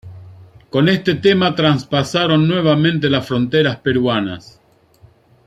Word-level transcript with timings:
Con 0.71 0.89
este 0.89 1.13
tema 1.13 1.53
traspasaron 1.53 2.47
nuevamente 2.47 3.07
las 3.07 3.27
fronteras 3.27 3.77
peruanas. 3.81 4.59